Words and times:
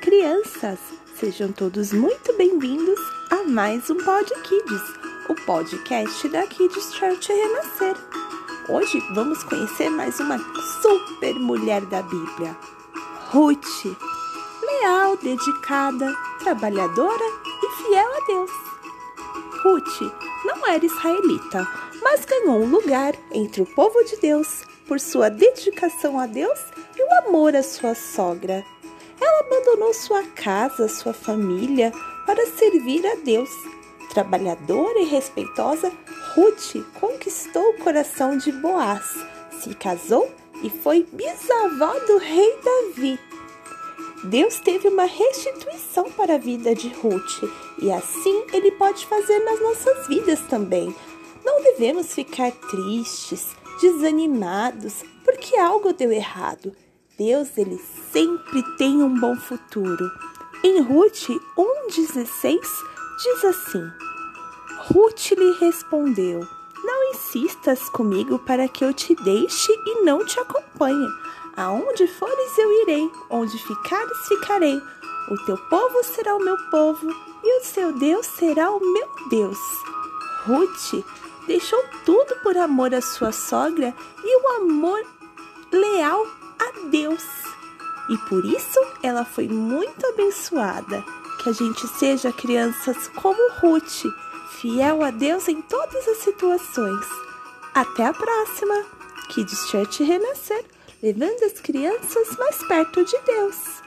Crianças! 0.00 0.78
Sejam 1.18 1.52
todos 1.52 1.92
muito 1.92 2.32
bem-vindos 2.36 2.98
a 3.30 3.44
mais 3.44 3.90
um 3.90 3.96
Pod 3.96 4.32
Kids, 4.42 4.82
o 5.28 5.34
podcast 5.44 6.28
da 6.28 6.46
Kids 6.46 6.94
Church 6.94 7.30
Renascer. 7.30 7.96
Hoje 8.68 8.98
vamos 9.14 9.42
conhecer 9.44 9.90
mais 9.90 10.18
uma 10.18 10.38
super 10.80 11.34
mulher 11.34 11.82
da 11.86 12.02
Bíblia, 12.02 12.56
Ruth. 13.30 13.84
Leal, 14.62 15.16
dedicada, 15.18 16.16
trabalhadora 16.38 17.24
e 17.62 17.82
fiel 17.82 18.08
a 18.16 18.26
Deus. 18.26 18.50
Ruth 19.62 20.12
não 20.44 20.66
era 20.66 20.84
israelita, 20.84 21.68
mas 22.02 22.24
ganhou 22.24 22.62
um 22.62 22.70
lugar 22.70 23.14
entre 23.30 23.60
o 23.60 23.66
povo 23.66 24.02
de 24.04 24.16
Deus 24.16 24.64
por 24.88 24.98
sua 24.98 25.28
dedicação 25.28 26.18
a 26.18 26.26
Deus 26.26 26.58
e 26.96 27.02
o 27.02 27.26
amor 27.26 27.54
à 27.54 27.62
sua 27.62 27.94
sogra. 27.94 28.64
Ela 29.20 29.40
abandonou 29.40 29.92
sua 29.94 30.22
casa, 30.24 30.88
sua 30.88 31.12
família 31.12 31.92
para 32.26 32.46
servir 32.46 33.06
a 33.06 33.14
Deus. 33.16 33.50
Trabalhadora 34.10 35.00
e 35.00 35.04
respeitosa, 35.04 35.92
Ruth 36.34 36.84
conquistou 37.00 37.70
o 37.70 37.78
coração 37.78 38.36
de 38.36 38.52
Boaz, 38.52 39.04
se 39.60 39.74
casou 39.74 40.30
e 40.62 40.70
foi 40.70 41.06
bisavó 41.12 41.98
do 42.06 42.18
rei 42.18 42.58
Davi. 42.62 43.18
Deus 44.24 44.60
teve 44.60 44.88
uma 44.88 45.04
restituição 45.04 46.10
para 46.12 46.34
a 46.36 46.38
vida 46.38 46.74
de 46.74 46.88
Ruth 46.88 47.42
e 47.80 47.90
assim 47.90 48.44
ele 48.52 48.70
pode 48.72 49.04
fazer 49.06 49.38
nas 49.40 49.60
nossas 49.60 50.06
vidas 50.06 50.40
também. 50.48 50.94
Não 51.44 51.62
devemos 51.62 52.14
ficar 52.14 52.52
tristes, 52.52 53.48
desanimados 53.80 55.02
porque 55.24 55.56
algo 55.56 55.92
deu 55.92 56.12
errado. 56.12 56.72
Deus 57.18 57.56
ele 57.58 57.78
sempre 58.10 58.62
tem 58.76 59.02
um 59.02 59.18
bom 59.18 59.36
futuro. 59.36 60.10
Em 60.64 60.80
Ruth 60.80 61.28
1,16 61.56 62.58
diz 63.22 63.44
assim: 63.44 63.90
Ruth 64.88 65.32
lhe 65.32 65.52
respondeu: 65.60 66.40
Não 66.82 67.10
insistas 67.10 67.88
comigo 67.90 68.38
para 68.38 68.66
que 68.66 68.84
eu 68.84 68.94
te 68.94 69.14
deixe 69.14 69.72
e 69.86 70.02
não 70.02 70.24
te 70.24 70.40
acompanhe. 70.40 71.06
Aonde 71.54 72.06
fores 72.06 72.58
eu 72.58 72.72
irei, 72.82 73.10
onde 73.28 73.58
ficares 73.58 74.18
ficarei. 74.28 74.80
O 75.30 75.36
teu 75.44 75.58
povo 75.68 76.02
será 76.02 76.34
o 76.34 76.44
meu 76.44 76.56
povo 76.70 77.06
e 77.44 77.60
o 77.60 77.64
seu 77.64 77.92
Deus 77.92 78.26
será 78.26 78.70
o 78.70 78.80
meu 78.80 79.08
Deus. 79.28 79.58
Ruth 80.46 81.04
deixou 81.46 81.82
tudo 82.04 82.34
por 82.42 82.56
amor 82.56 82.94
à 82.94 83.02
sua 83.02 83.32
sogra 83.32 83.94
e 84.24 84.36
o 84.42 84.48
amor 84.56 85.04
leal 85.70 86.26
Deus. 86.92 87.24
E 88.08 88.16
por 88.28 88.44
isso 88.44 88.78
ela 89.02 89.24
foi 89.24 89.48
muito 89.48 90.06
abençoada. 90.06 91.02
Que 91.42 91.48
a 91.48 91.52
gente 91.52 91.88
seja 91.88 92.30
crianças 92.30 93.08
como 93.08 93.50
Ruth, 93.60 94.04
fiel 94.60 95.02
a 95.02 95.10
Deus 95.10 95.48
em 95.48 95.60
todas 95.60 96.06
as 96.06 96.18
situações. 96.18 97.04
Até 97.74 98.06
a 98.06 98.12
próxima! 98.12 98.84
Kids 99.30 99.66
Church 99.68 100.04
Renascer, 100.04 100.64
levando 101.02 101.42
as 101.42 101.54
crianças 101.54 102.36
mais 102.36 102.62
perto 102.68 103.04
de 103.04 103.18
Deus. 103.22 103.81